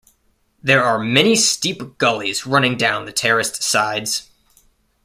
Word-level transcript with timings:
There 0.63 0.83
are 0.83 0.97
many 0.97 1.35
steep 1.35 1.99
gullies 1.99 2.47
running 2.47 2.75
down 2.75 3.05
the 3.05 3.13
terraced 3.13 3.61
sides. 3.61 4.31